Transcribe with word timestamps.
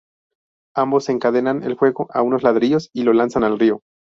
Ambos 0.75 1.09
encadenan 1.09 1.61
el 1.61 1.75
juego 1.75 2.07
a 2.11 2.23
unos 2.23 2.41
ladrillos 2.41 2.89
y 2.91 3.03
lo 3.03 3.13
lanzan 3.13 3.43
al 3.43 3.59
río. 3.59 3.81